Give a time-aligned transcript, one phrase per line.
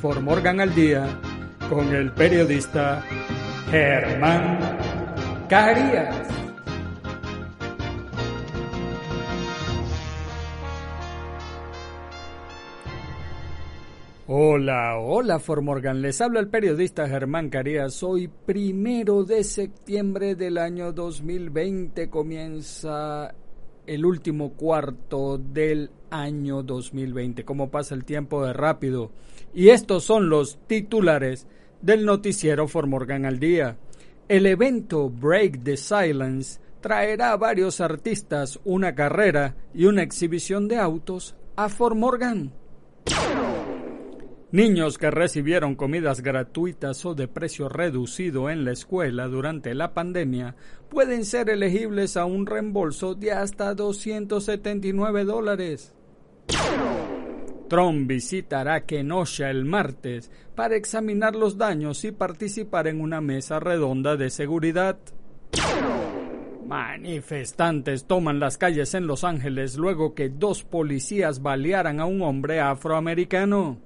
[0.00, 1.06] For Morgan al Día
[1.68, 3.04] con el periodista
[3.70, 4.78] Germán
[5.46, 6.26] Carías.
[14.26, 18.02] Hola, hola Formorgan, les habla el periodista Germán Carías.
[18.02, 23.34] Hoy primero de septiembre del año 2020 comienza
[23.86, 27.44] el último cuarto del año 2020.
[27.44, 29.10] ¿Cómo pasa el tiempo de rápido?
[29.54, 31.46] Y estos son los titulares
[31.82, 33.76] del noticiero Formorgan al día.
[34.28, 40.76] El evento Break the Silence traerá a varios artistas una carrera y una exhibición de
[40.76, 42.52] autos a Formorgan.
[44.52, 50.56] Niños que recibieron comidas gratuitas o de precio reducido en la escuela durante la pandemia
[50.88, 55.94] pueden ser elegibles a un reembolso de hasta 279 dólares.
[57.70, 64.16] Trump visitará Kenosha el martes para examinar los daños y participar en una mesa redonda
[64.16, 64.98] de seguridad.
[66.66, 72.58] Manifestantes toman las calles en Los Ángeles luego que dos policías balearan a un hombre
[72.58, 73.78] afroamericano.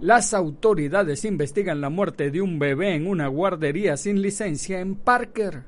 [0.00, 5.64] Las autoridades investigan la muerte de un bebé en una guardería sin licencia en Parker.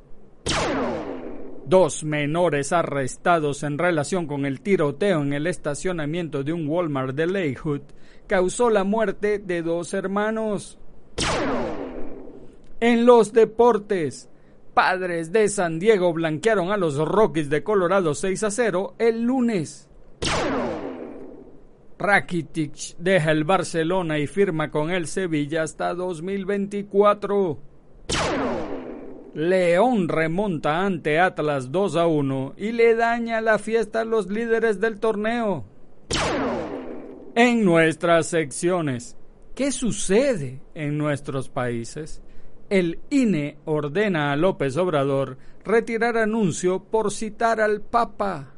[1.67, 7.27] Dos menores arrestados en relación con el tiroteo en el estacionamiento de un Walmart de
[7.27, 7.81] Lakewood
[8.29, 10.79] causó la muerte de dos hermanos.
[12.79, 14.29] En los deportes,
[14.75, 19.89] padres de San Diego blanquearon a los Rockies de Colorado 6 a 0 el lunes.
[21.99, 27.59] Rakitic deja el Barcelona y firma con el Sevilla hasta 2024.
[29.37, 34.81] León remonta ante Atlas 2 a 1 y le daña la fiesta a los líderes
[34.81, 35.67] del torneo.
[37.35, 39.15] En nuestras secciones,
[39.55, 42.23] ¿qué sucede en nuestros países?
[42.71, 45.37] El INE ordena a López Obrador
[45.67, 48.55] retirar anuncio por citar al Papa.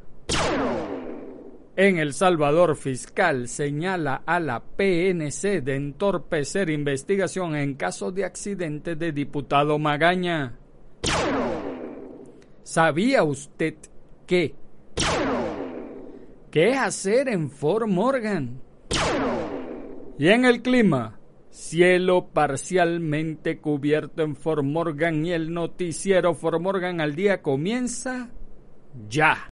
[1.75, 8.95] En El Salvador, fiscal señala a la PNC de entorpecer investigación en caso de accidente
[8.95, 10.55] de diputado Magaña.
[12.63, 13.77] ¿Sabía usted
[14.27, 14.55] qué?
[16.51, 18.61] ¿Qué hacer en Fort Morgan?
[20.19, 21.19] Y en el clima,
[21.51, 28.31] cielo parcialmente cubierto en Fort Morgan y el noticiero Fort Morgan al día comienza
[29.09, 29.49] ya.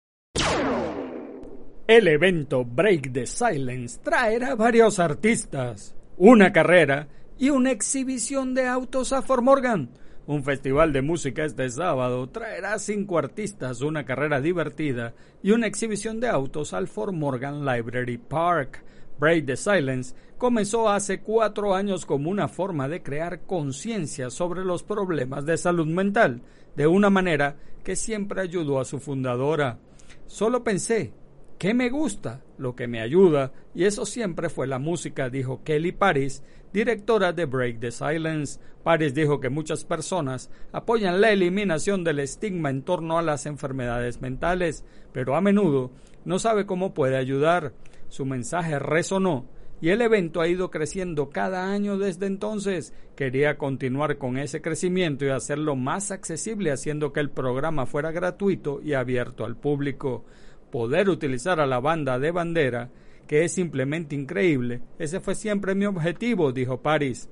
[1.87, 7.07] El evento Break the Silence traerá varios artistas, una carrera
[7.39, 9.89] y una exhibición de autos a Fort Morgan
[10.27, 16.19] un festival de música este sábado traerá cinco artistas, una carrera divertida y una exhibición
[16.19, 18.83] de autos al Fort Morgan Library Park.
[19.19, 24.83] Break the Silence comenzó hace cuatro años como una forma de crear conciencia sobre los
[24.83, 26.41] problemas de salud mental,
[26.75, 29.79] de una manera que siempre ayudó a su fundadora.
[30.25, 31.13] Solo pensé,
[31.57, 32.41] ¿qué me gusta?
[32.57, 36.43] Lo que me ayuda, y eso siempre fue la música, dijo Kelly Paris,
[36.73, 38.59] directora de Break the Silence.
[38.83, 44.21] Paris dijo que muchas personas apoyan la eliminación del estigma en torno a las enfermedades
[44.21, 44.83] mentales,
[45.13, 45.91] pero a menudo
[46.25, 47.73] no sabe cómo puede ayudar.
[48.09, 49.47] Su mensaje resonó
[49.79, 52.93] y el evento ha ido creciendo cada año desde entonces.
[53.15, 58.81] Quería continuar con ese crecimiento y hacerlo más accesible haciendo que el programa fuera gratuito
[58.81, 60.25] y abierto al público.
[60.71, 62.89] Poder utilizar a la banda de bandera
[63.27, 64.81] que es simplemente increíble.
[64.97, 67.29] Ese fue siempre mi objetivo, dijo Paris.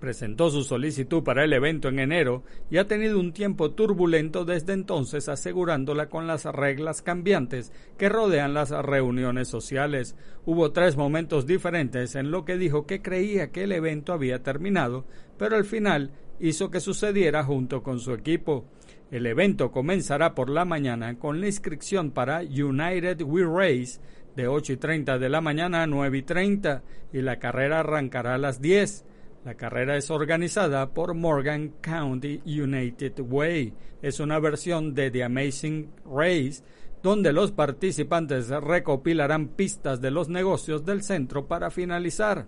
[0.00, 4.72] presentó su solicitud para el evento en enero y ha tenido un tiempo turbulento desde
[4.72, 10.14] entonces asegurándola con las reglas cambiantes que rodean las reuniones sociales.
[10.46, 15.04] Hubo tres momentos diferentes en lo que dijo que creía que el evento había terminado,
[15.36, 18.66] pero al final hizo que sucediera junto con su equipo.
[19.10, 24.00] El evento comenzará por la mañana con la inscripción para United We Race
[24.36, 26.82] de 8 y 30 de la mañana a 9 y 30
[27.14, 29.06] y la carrera arrancará a las 10.
[29.46, 33.72] La carrera es organizada por Morgan County United Way.
[34.02, 36.62] Es una versión de The Amazing Race
[37.02, 42.46] donde los participantes recopilarán pistas de los negocios del centro para finalizar.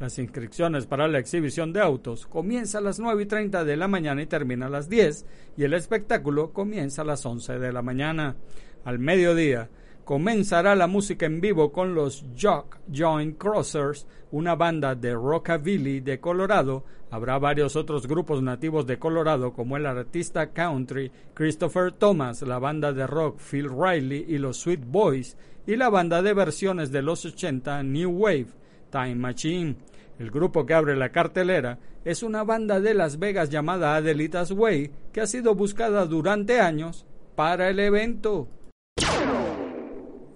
[0.00, 3.86] Las inscripciones para la exhibición de autos comienza a las 9 y 30 de la
[3.86, 5.26] mañana y termina a las 10
[5.58, 8.34] y el espectáculo comienza a las 11 de la mañana.
[8.86, 9.68] Al mediodía,
[10.06, 16.18] comenzará la música en vivo con los Jock Joint Crossers, una banda de rockabilly de
[16.18, 16.82] Colorado.
[17.10, 22.94] Habrá varios otros grupos nativos de Colorado como el artista country Christopher Thomas, la banda
[22.94, 25.36] de rock Phil Riley y los Sweet Boys
[25.66, 28.46] y la banda de versiones de los 80 New Wave,
[28.90, 29.89] Time Machine.
[30.20, 34.90] El grupo que abre la cartelera es una banda de Las Vegas llamada Adelitas Way
[35.14, 38.46] que ha sido buscada durante años para el evento.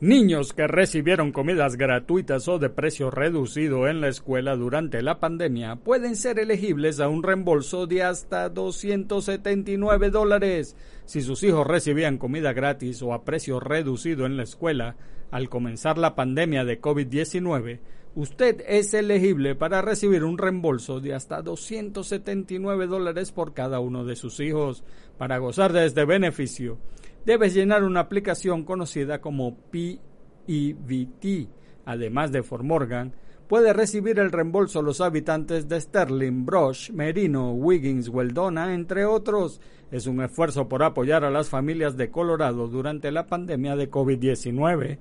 [0.00, 5.76] Niños que recibieron comidas gratuitas o de precio reducido en la escuela durante la pandemia
[5.76, 10.76] pueden ser elegibles a un reembolso de hasta 279 dólares.
[11.04, 14.96] Si sus hijos recibían comida gratis o a precio reducido en la escuela
[15.30, 17.80] al comenzar la pandemia de COVID-19,
[18.14, 24.16] usted es elegible para recibir un reembolso de hasta 279 dólares por cada uno de
[24.16, 24.84] sus hijos.
[25.18, 26.78] Para gozar de este beneficio,
[27.24, 31.48] debes llenar una aplicación conocida como PEBT.
[31.84, 33.14] Además de Fort Morgan,
[33.48, 39.60] puede recibir el reembolso los habitantes de Sterling, Brush, Merino, Wiggins, Weldona, entre otros.
[39.90, 44.98] Es un esfuerzo por apoyar a las familias de Colorado durante la pandemia de COVID-19.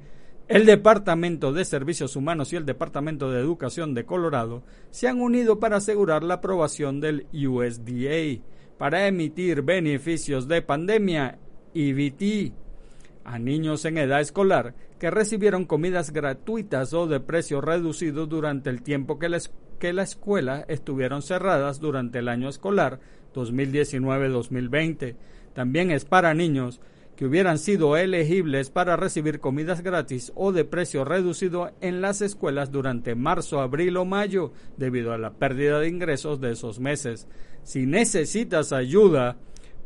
[0.50, 4.62] El Departamento de Servicios Humanos y el Departamento de Educación de Colorado
[4.92, 8.44] se han unido para asegurar la aprobación del USDA
[8.78, 11.40] para emitir beneficios de pandemia
[11.74, 12.54] EBT
[13.24, 18.82] a niños en edad escolar que recibieron comidas gratuitas o de precio reducido durante el
[18.82, 19.30] tiempo que,
[19.80, 23.00] que la escuela estuvieron cerradas durante el año escolar
[23.34, 25.16] 2019-2020.
[25.54, 26.82] También es para niños
[27.16, 32.72] que hubieran sido elegibles para recibir comidas gratis o de precio reducido en las escuelas
[32.72, 37.28] durante marzo, abril o mayo debido a la pérdida de ingresos de esos meses.
[37.64, 39.38] Si necesitas ayuda,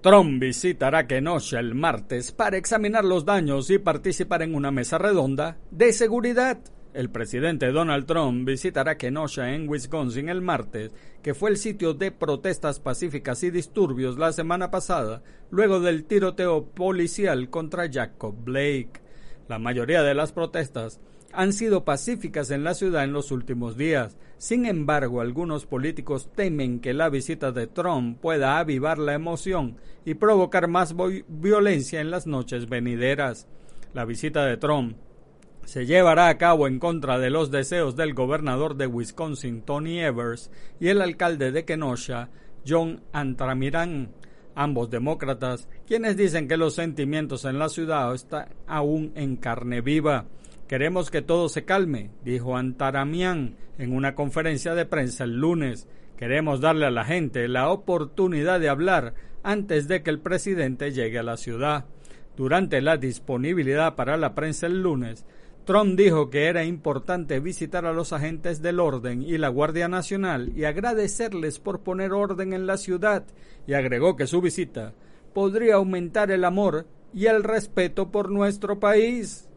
[0.02, 5.60] Trump visitará Kenosha el martes para examinar los daños y participar en una mesa redonda
[5.70, 6.58] de seguridad.
[6.96, 10.92] El presidente Donald Trump visitará Kenosha en Wisconsin el martes,
[11.22, 15.22] que fue el sitio de protestas pacíficas y disturbios la semana pasada,
[15.52, 19.04] luego del tiroteo policial contra Jacob Blake.
[19.48, 21.00] La mayoría de las protestas
[21.34, 24.18] han sido pacíficas en la ciudad en los últimos días.
[24.38, 30.14] Sin embargo, algunos políticos temen que la visita de Trump pueda avivar la emoción y
[30.16, 30.96] provocar más
[31.28, 33.48] violencia en las noches venideras.
[33.94, 34.96] La visita de Trump
[35.66, 40.50] se llevará a cabo en contra de los deseos del gobernador de Wisconsin, Tony Evers,
[40.80, 42.30] y el alcalde de Kenosha,
[42.68, 44.10] John Antramirán,
[44.56, 50.26] ambos demócratas, quienes dicen que los sentimientos en la ciudad están aún en carne viva.
[50.70, 55.88] Queremos que todo se calme, dijo Antaramian en una conferencia de prensa el lunes.
[56.16, 61.18] Queremos darle a la gente la oportunidad de hablar antes de que el presidente llegue
[61.18, 61.86] a la ciudad.
[62.38, 65.26] Durante la disponibilidad para la prensa el lunes,
[65.66, 70.52] Trump dijo que era importante visitar a los agentes del orden y la Guardia Nacional
[70.56, 73.26] y agradecerles por poner orden en la ciudad
[73.66, 74.94] y agregó que su visita
[75.34, 79.50] podría aumentar el amor y el respeto por nuestro país.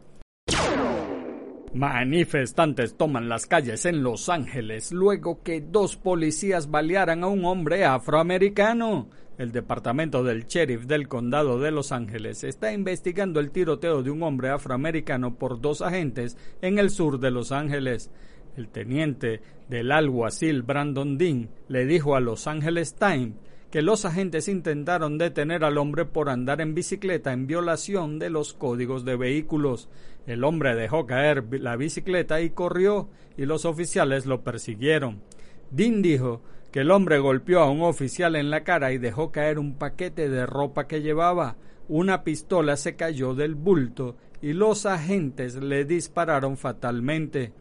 [1.73, 7.83] Manifestantes toman las calles en Los Ángeles luego que dos policías balearan a un hombre
[7.83, 9.09] afroamericano.
[9.39, 14.21] El departamento del sheriff del condado de Los Ángeles está investigando el tiroteo de un
[14.21, 18.11] hombre afroamericano por dos agentes en el sur de Los Ángeles.
[18.55, 23.33] El teniente del alguacil Brandon Dean le dijo a Los Angeles Times
[23.73, 28.53] que los agentes intentaron detener al hombre por andar en bicicleta en violación de los
[28.53, 29.89] códigos de vehículos.
[30.25, 35.21] El hombre dejó caer la bicicleta y corrió, y los oficiales lo persiguieron.
[35.71, 39.59] Dean dijo que el hombre golpeó a un oficial en la cara y dejó caer
[39.59, 41.57] un paquete de ropa que llevaba.
[41.87, 47.51] Una pistola se cayó del bulto y los agentes le dispararon fatalmente.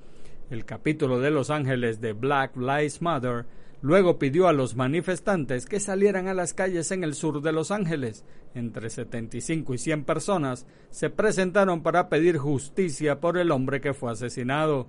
[0.50, 3.46] El capítulo de Los Ángeles de Black Lives Matter
[3.82, 7.70] luego pidió a los manifestantes que salieran a las calles en el sur de Los
[7.70, 8.24] Ángeles.
[8.54, 14.12] Entre 75 y 100 personas se presentaron para pedir justicia por el hombre que fue
[14.12, 14.86] asesinado.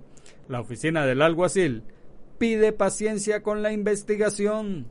[0.48, 1.82] La oficina del alguacil
[2.38, 4.86] pide paciencia con la investigación.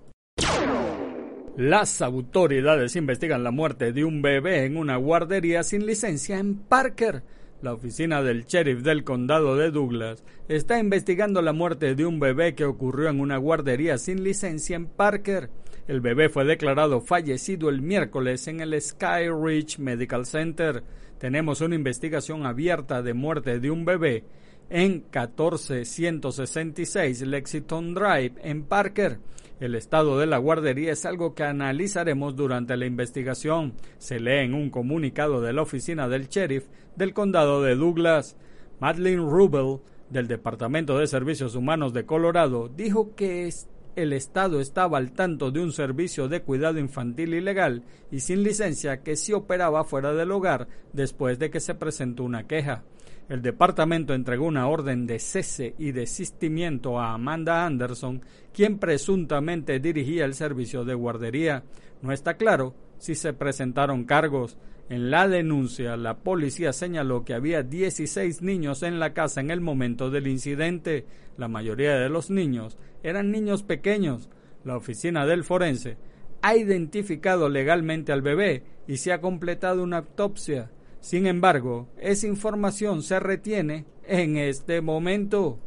[1.56, 7.22] Las autoridades investigan la muerte de un bebé en una guardería sin licencia en Parker.
[7.64, 12.56] La oficina del sheriff del condado de Douglas está investigando la muerte de un bebé
[12.56, 15.50] que ocurrió en una guardería sin licencia en Parker.
[15.88, 20.84] El bebé fue declarado fallecido el miércoles en el Sky Ridge Medical Center.
[21.20, 24.26] Tenemos una investigación abierta de muerte de un bebé
[24.70, 29.20] en 14166 Lexington Drive en Parker.
[29.60, 33.74] El estado de la guardería es algo que analizaremos durante la investigación.
[33.98, 38.36] Se lee en un comunicado de la oficina del sheriff del condado de Douglas.
[38.80, 39.80] Madeline Rubel,
[40.10, 43.50] del Departamento de Servicios Humanos de Colorado, dijo que
[43.96, 49.04] el Estado estaba al tanto de un servicio de cuidado infantil ilegal y sin licencia
[49.04, 52.84] que se operaba fuera del hogar después de que se presentó una queja
[53.30, 58.22] el departamento entregó una orden de cese y desistimiento a Amanda Anderson,
[58.54, 61.64] quien presuntamente dirigía el servicio de guardería.
[62.02, 64.58] No está claro si se presentaron cargos.
[64.90, 69.62] En la denuncia, la policía señaló que había 16 niños en la casa en el
[69.62, 71.06] momento del incidente.
[71.38, 74.30] La mayoría de los niños eran niños pequeños.
[74.66, 75.98] La oficina del forense
[76.42, 80.70] ha identificado legalmente al bebé y se ha completado una autopsia.
[81.04, 85.60] Sin embargo, esa información se retiene en este momento.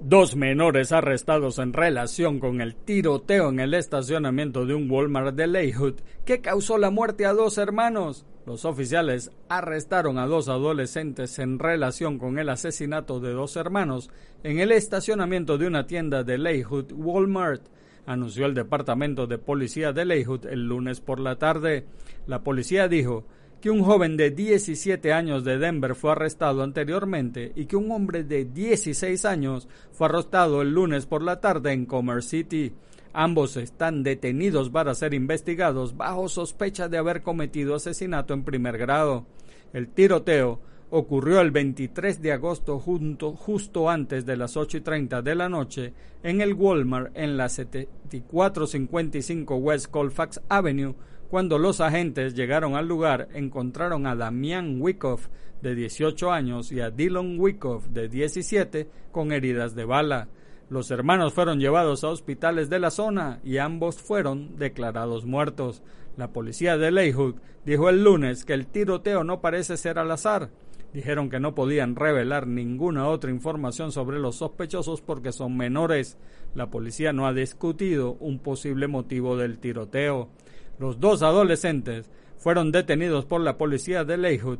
[0.00, 5.46] Dos menores arrestados en relación con el tiroteo en el estacionamiento de un Walmart de
[5.46, 8.24] Leyhood que causó la muerte a dos hermanos.
[8.46, 14.08] Los oficiales arrestaron a dos adolescentes en relación con el asesinato de dos hermanos
[14.42, 17.66] en el estacionamiento de una tienda de Leyhood Walmart,
[18.06, 21.84] anunció el Departamento de Policía de Leyhood el lunes por la tarde.
[22.26, 23.26] La policía dijo
[23.60, 28.22] que un joven de 17 años de Denver fue arrestado anteriormente y que un hombre
[28.22, 32.72] de 16 años fue arrestado el lunes por la tarde en Commerce City.
[33.12, 39.26] Ambos están detenidos para ser investigados bajo sospecha de haber cometido asesinato en primer grado.
[39.72, 40.60] El tiroteo
[40.90, 45.48] ocurrió el 23 de agosto junto, justo antes de las 8 y 30 de la
[45.48, 50.94] noche en el Walmart en la 7455 West Colfax Avenue
[51.28, 55.28] cuando los agentes llegaron al lugar, encontraron a Damian Wyckoff,
[55.60, 60.28] de 18 años, y a Dylan Wyckoff, de 17, con heridas de bala.
[60.68, 65.82] Los hermanos fueron llevados a hospitales de la zona y ambos fueron declarados muertos.
[66.16, 70.50] La policía de Leyhood dijo el lunes que el tiroteo no parece ser al azar.
[70.92, 76.18] Dijeron que no podían revelar ninguna otra información sobre los sospechosos porque son menores.
[76.54, 80.30] La policía no ha discutido un posible motivo del tiroteo.
[80.78, 84.58] Los dos adolescentes fueron detenidos por la policía de Leyhood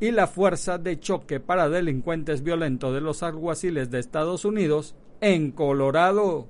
[0.00, 5.50] y la Fuerza de Choque para Delincuentes Violentos de los Alguaciles de Estados Unidos en
[5.50, 6.48] Colorado.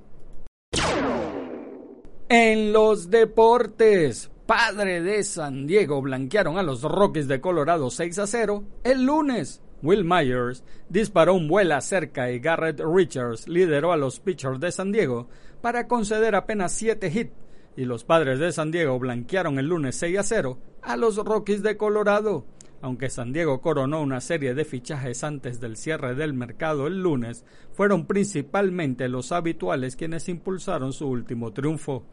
[2.29, 8.27] En los deportes, padre de San Diego blanquearon a los Rockies de Colorado 6 a
[8.27, 9.61] 0 el lunes.
[9.81, 14.91] Will Myers disparó un vuela cerca y Garrett Richards lideró a los pitchers de San
[14.91, 15.27] Diego
[15.61, 17.46] para conceder apenas 7 hits
[17.77, 21.63] y los padres de San Diego blanquearon el lunes 6 a 0 a los Rockies
[21.63, 22.45] de Colorado.
[22.81, 27.45] Aunque San Diego coronó una serie de fichajes antes del cierre del mercado el lunes,
[27.73, 32.03] fueron principalmente los habituales quienes impulsaron su último triunfo.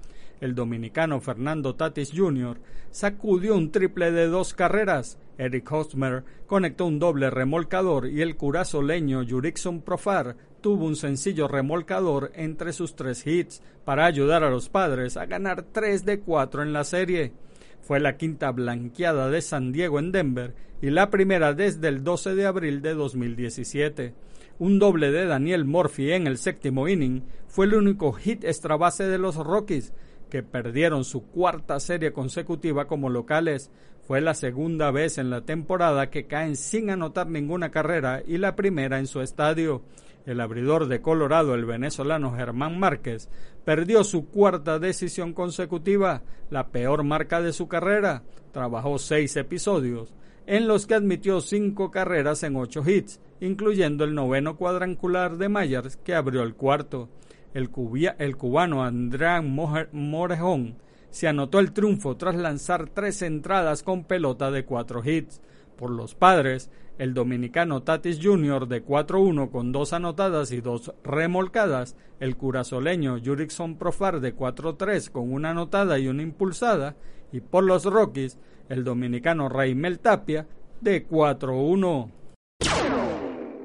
[0.41, 2.59] El dominicano Fernando Tatis Jr.
[2.91, 5.19] sacudió un triple de dos carreras.
[5.39, 12.31] Eric Hosmer conectó un doble remolcador y el curazoleño Jurickson Profar tuvo un sencillo remolcador
[12.35, 16.73] entre sus tres hits para ayudar a los padres a ganar 3 de 4 en
[16.73, 17.33] la serie.
[17.83, 22.35] Fue la quinta blanqueada de San Diego en Denver y la primera desde el 12
[22.35, 24.15] de abril de 2017.
[24.59, 29.07] Un doble de Daniel Murphy en el séptimo inning fue el único hit extra base
[29.09, 29.93] de los Rockies,
[30.31, 33.71] que perdieron su cuarta serie consecutiva como locales.
[34.07, 38.55] Fue la segunda vez en la temporada que caen sin anotar ninguna carrera y la
[38.55, 39.83] primera en su estadio.
[40.27, 43.29] el abridor de Colorado, el venezolano Germán Márquez,
[43.65, 48.23] perdió su cuarta decisión consecutiva, la peor marca de su carrera.
[48.53, 50.15] Trabajó seis episodios,
[50.47, 55.97] en los que admitió cinco carreras en ocho hits, incluyendo el noveno cuadrangular de Myers
[55.99, 57.11] que abrió el cuarto.
[57.53, 57.71] El,
[58.19, 59.55] el cubano Andrán
[59.93, 60.77] Morejón
[61.15, 65.41] se anotó el triunfo tras lanzar tres entradas con pelota de cuatro hits.
[65.77, 68.67] Por los padres, el dominicano Tatis Jr.
[68.67, 75.33] de 4-1 con dos anotadas y dos remolcadas, el curazoleño Jurickson Profar de 4-3 con
[75.33, 76.97] una anotada y una impulsada,
[77.31, 80.49] y por los Rockies, el dominicano Raimel Tapia
[80.81, 82.11] de 4-1.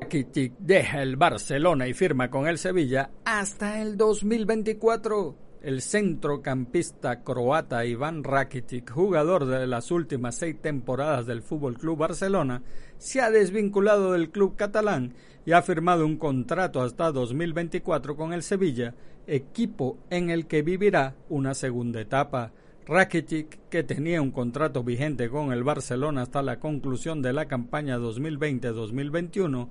[0.01, 5.48] Rakitic deja el Barcelona y firma con el Sevilla hasta el 2024.
[5.61, 12.63] El centrocampista croata Iván Rakitic, jugador de las últimas seis temporadas del Fútbol Club Barcelona,
[12.97, 18.41] se ha desvinculado del club catalán y ha firmado un contrato hasta 2024 con el
[18.41, 18.95] Sevilla,
[19.27, 22.53] equipo en el que vivirá una segunda etapa.
[22.85, 27.99] Rakitic, que tenía un contrato vigente con el Barcelona hasta la conclusión de la campaña
[27.99, 29.67] 2020-2021,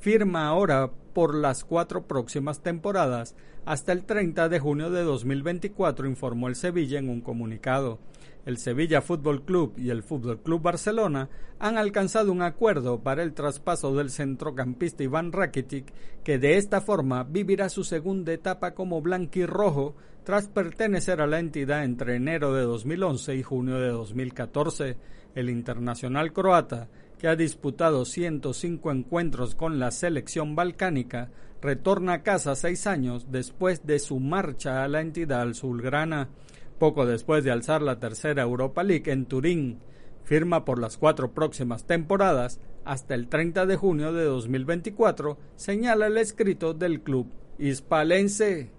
[0.00, 6.48] firma ahora por las cuatro próximas temporadas hasta el 30 de junio de 2024, informó
[6.48, 7.98] el Sevilla en un comunicado.
[8.46, 11.28] El Sevilla Fútbol Club y el Fútbol Club Barcelona
[11.58, 15.92] han alcanzado un acuerdo para el traspaso del centrocampista Iván Rakitic,
[16.24, 21.84] que de esta forma vivirá su segunda etapa como blanquirrojo tras pertenecer a la entidad
[21.84, 24.96] entre enero de 2011 y junio de 2014.
[25.34, 26.88] El internacional croata
[27.20, 33.86] que ha disputado 105 encuentros con la selección balcánica, retorna a casa seis años después
[33.86, 36.30] de su marcha a la entidad azulgrana,
[36.78, 39.80] poco después de alzar la tercera Europa League en Turín.
[40.24, 46.16] Firma por las cuatro próximas temporadas hasta el 30 de junio de 2024, señala el
[46.16, 48.70] escrito del club hispalense.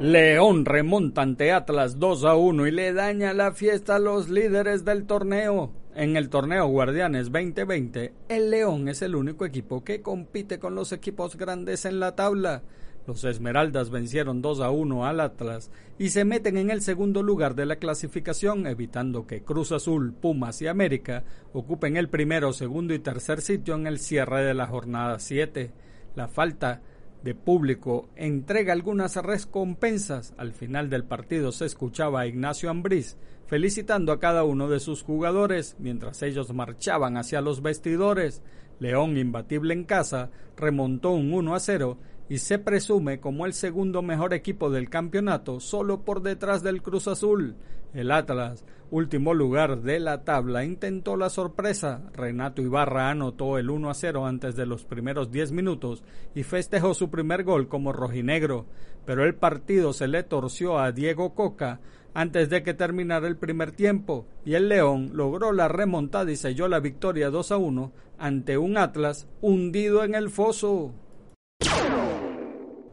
[0.00, 4.84] León remonta ante Atlas 2 a 1 y le daña la fiesta a los líderes
[4.84, 5.85] del torneo.
[5.98, 10.92] En el torneo Guardianes 2020, el León es el único equipo que compite con los
[10.92, 12.64] equipos grandes en la tabla.
[13.06, 17.54] Los Esmeraldas vencieron 2 a 1 al Atlas y se meten en el segundo lugar
[17.54, 22.98] de la clasificación, evitando que Cruz Azul, Pumas y América ocupen el primero, segundo y
[22.98, 25.72] tercer sitio en el cierre de la jornada 7.
[26.14, 26.82] La falta
[27.22, 30.34] de público entrega algunas recompensas.
[30.36, 35.02] Al final del partido se escuchaba a Ignacio Ambriz felicitando a cada uno de sus
[35.02, 38.42] jugadores mientras ellos marchaban hacia los vestidores.
[38.78, 44.02] León, imbatible en casa, remontó un 1 a 0 y se presume como el segundo
[44.02, 47.56] mejor equipo del campeonato solo por detrás del Cruz Azul.
[47.94, 52.02] El Atlas, último lugar de la tabla, intentó la sorpresa.
[52.12, 56.94] Renato Ibarra anotó el 1 a 0 antes de los primeros 10 minutos y festejó
[56.94, 58.66] su primer gol como rojinegro,
[59.06, 61.80] pero el partido se le torció a Diego Coca
[62.12, 66.66] antes de que terminara el primer tiempo y el León logró la remontada y selló
[66.66, 70.92] la victoria 2 a 1 ante un Atlas hundido en el foso.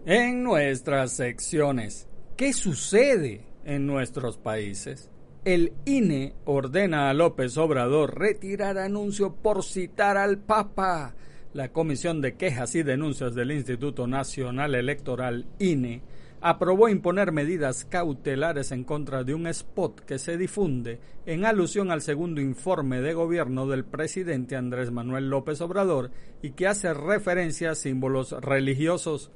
[0.06, 5.10] En nuestras secciones, ¿qué sucede en nuestros países?
[5.46, 11.16] El INE ordena a López Obrador retirar anuncio por citar al Papa.
[11.54, 16.02] La Comisión de Quejas y Denuncias del Instituto Nacional Electoral INE
[16.42, 22.02] aprobó imponer medidas cautelares en contra de un spot que se difunde en alusión al
[22.02, 26.12] segundo informe de gobierno del presidente Andrés Manuel López Obrador
[26.42, 29.32] y que hace referencia a símbolos religiosos.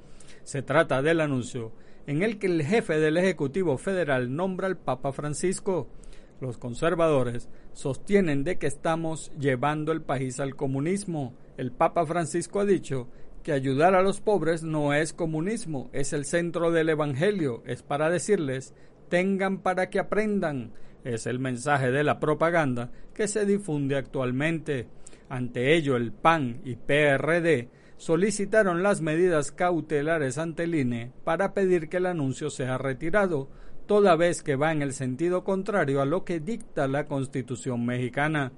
[0.47, 1.73] Se trata del anuncio
[2.05, 5.89] en el que el jefe del Ejecutivo Federal nombra al Papa Francisco.
[6.39, 11.35] Los conservadores sostienen de que estamos llevando el país al comunismo.
[11.57, 13.09] El Papa Francisco ha dicho
[13.43, 18.09] que ayudar a los pobres no es comunismo, es el centro del Evangelio, es para
[18.09, 18.73] decirles,
[19.09, 20.71] tengan para que aprendan.
[21.03, 24.87] Es el mensaje de la propaganda que se difunde actualmente.
[25.27, 31.89] Ante ello, el PAN y PRD solicitaron las medidas cautelares ante el INE para pedir
[31.89, 33.49] que el anuncio sea retirado,
[33.87, 38.51] toda vez que va en el sentido contrario a lo que dicta la Constitución mexicana.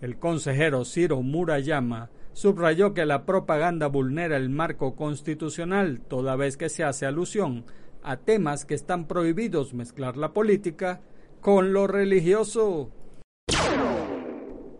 [0.00, 6.68] El consejero Ciro Murayama subrayó que la propaganda vulnera el marco constitucional, toda vez que
[6.68, 7.64] se hace alusión
[8.04, 11.00] a temas que están prohibidos mezclar la política
[11.40, 12.92] con lo religioso.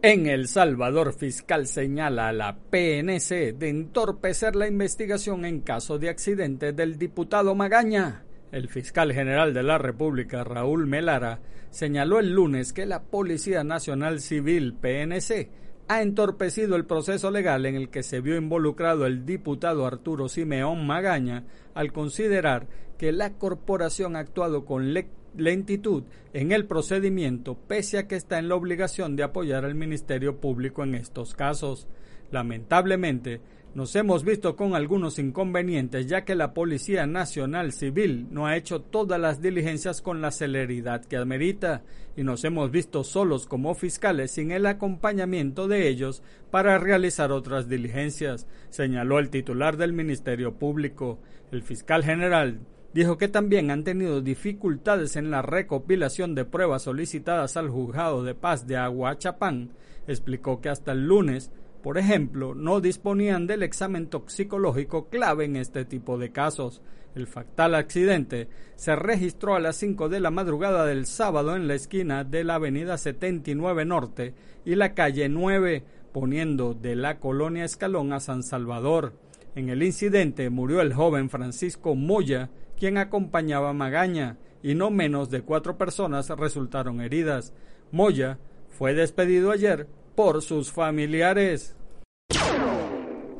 [0.00, 6.08] En El Salvador, fiscal señala a la PNC de entorpecer la investigación en caso de
[6.08, 8.22] accidente del diputado Magaña.
[8.52, 14.20] El fiscal general de la República, Raúl Melara, señaló el lunes que la Policía Nacional
[14.20, 15.50] Civil, PNC,
[15.88, 20.86] ha entorpecido el proceso legal en el que se vio involucrado el diputado Arturo Simeón
[20.86, 21.42] Magaña
[21.74, 24.94] al considerar que la corporación ha actuado con
[25.36, 30.40] lentitud en el procedimiento pese a que está en la obligación de apoyar al Ministerio
[30.40, 31.86] Público en estos casos.
[32.30, 33.40] Lamentablemente,
[33.74, 38.80] nos hemos visto con algunos inconvenientes ya que la Policía Nacional Civil no ha hecho
[38.80, 41.82] todas las diligencias con la celeridad que amerita
[42.16, 47.68] y nos hemos visto solos como fiscales sin el acompañamiento de ellos para realizar otras
[47.68, 51.18] diligencias, señaló el titular del Ministerio Público.
[51.52, 52.60] El fiscal general
[52.94, 58.34] dijo que también han tenido dificultades en la recopilación de pruebas solicitadas al juzgado de
[58.34, 59.70] paz de Aguachapán.
[60.06, 61.50] Explicó que hasta el lunes
[61.82, 66.82] por ejemplo, no disponían del examen toxicológico clave en este tipo de casos.
[67.14, 71.74] El fatal accidente se registró a las 5 de la madrugada del sábado en la
[71.74, 78.12] esquina de la avenida 79 Norte y la calle 9, poniendo de la colonia Escalón
[78.12, 79.14] a San Salvador.
[79.58, 85.30] En el incidente murió el joven Francisco Moya, quien acompañaba a Magaña, y no menos
[85.30, 87.52] de cuatro personas resultaron heridas.
[87.90, 91.74] Moya fue despedido ayer por sus familiares.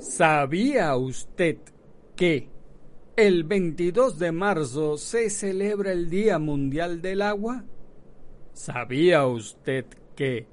[0.00, 1.58] ¿Sabía usted
[2.16, 2.48] que
[3.14, 7.62] el 22 de marzo se celebra el Día Mundial del Agua?
[8.54, 9.84] ¿Sabía usted
[10.16, 10.48] que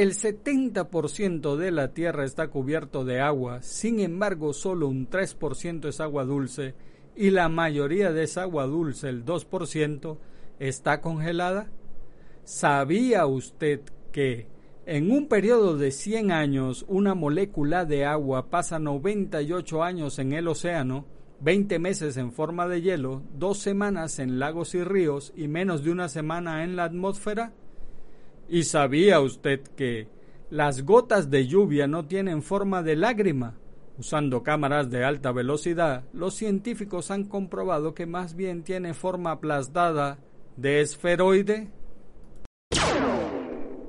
[0.00, 6.00] el 70% de la Tierra está cubierto de agua, sin embargo solo un 3% es
[6.00, 6.74] agua dulce
[7.14, 10.16] y la mayoría de esa agua dulce, el 2%,
[10.58, 11.70] está congelada?
[12.44, 14.46] ¿Sabía usted que
[14.86, 20.48] en un periodo de 100 años, una molécula de agua pasa 98 años en el
[20.48, 21.04] océano,
[21.42, 25.90] 20 meses en forma de hielo, dos semanas en lagos y ríos y menos de
[25.90, 27.52] una semana en la atmósfera?
[28.52, 30.08] ¿Y sabía usted que
[30.50, 33.56] las gotas de lluvia no tienen forma de lágrima?
[33.96, 40.18] Usando cámaras de alta velocidad, los científicos han comprobado que más bien tiene forma aplastada
[40.56, 41.70] de esferoide.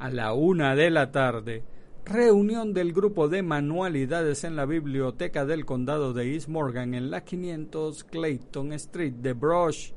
[0.00, 1.62] a la una de la tarde
[2.04, 7.22] Reunión del grupo de manualidades en la biblioteca del condado de East Morgan en la
[7.22, 9.92] 500 Clayton Street de Brush.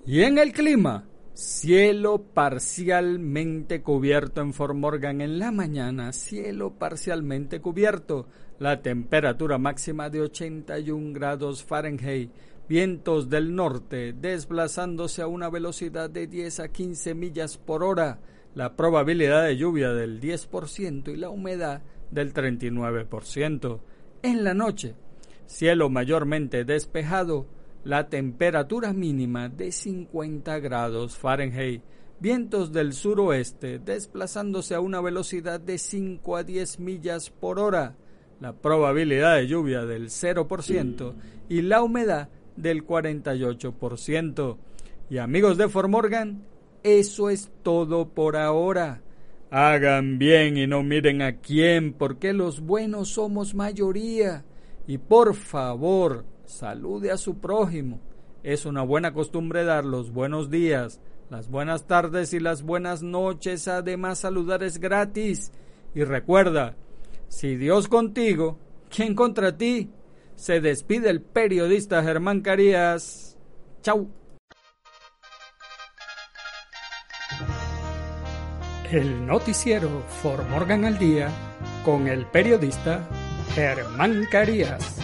[0.06, 7.62] Y en el clima, cielo parcialmente cubierto en Fort Morgan en la mañana, cielo parcialmente
[7.62, 8.26] cubierto,
[8.58, 12.30] la temperatura máxima de 81 grados Fahrenheit,
[12.68, 18.18] vientos del norte desplazándose a una velocidad de 10 a 15 millas por hora,
[18.54, 23.80] la probabilidad de lluvia del 10% y la humedad del 39%.
[24.22, 24.96] En la noche,
[25.46, 27.46] cielo mayormente despejado,
[27.84, 31.82] la temperatura mínima de 50 grados Fahrenheit,
[32.18, 37.96] vientos del suroeste desplazándose a una velocidad de 5 a 10 millas por hora,
[38.40, 41.14] la probabilidad de lluvia del 0%
[41.48, 44.56] y la humedad del 48%.
[45.10, 46.42] Y amigos de Fort Morgan,
[46.82, 49.02] eso es todo por ahora.
[49.50, 54.44] Hagan bien y no miren a quién, porque los buenos somos mayoría.
[54.86, 58.00] Y por favor, salude a su prójimo.
[58.42, 63.68] Es una buena costumbre dar los buenos días, las buenas tardes y las buenas noches.
[63.68, 65.52] Además, saludar es gratis.
[65.94, 66.76] Y recuerda,
[67.28, 68.58] si Dios contigo,
[68.94, 69.90] ¿quién contra ti?
[70.36, 73.38] Se despide el periodista Germán Carías.
[73.82, 74.08] Chau.
[78.90, 81.28] El noticiero For Morgan al Día
[81.84, 83.08] con el periodista
[83.54, 85.03] Germán Carías.